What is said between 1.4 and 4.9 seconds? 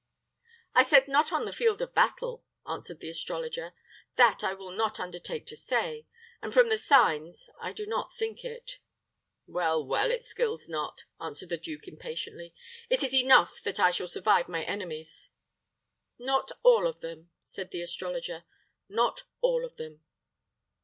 the field of battle," answered the astrologer. "That I will